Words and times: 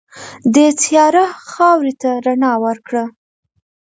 دې 0.53 0.67
تیاره 0.81 1.25
خاورې 1.51 1.93
ته 2.01 2.09
رڼا 2.25 2.53
ورکړه. 2.65 3.03